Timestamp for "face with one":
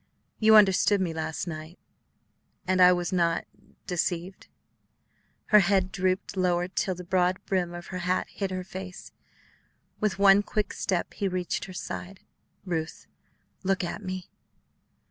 8.63-10.41